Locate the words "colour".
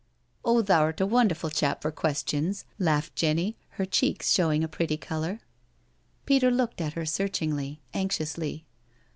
4.97-5.33